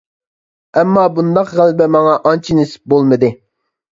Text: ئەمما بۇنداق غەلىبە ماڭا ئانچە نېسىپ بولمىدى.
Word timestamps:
ئەمما 0.79 1.01
بۇنداق 1.17 1.51
غەلىبە 1.59 1.87
ماڭا 1.97 2.15
ئانچە 2.29 2.57
نېسىپ 2.61 2.91
بولمىدى. 2.95 3.29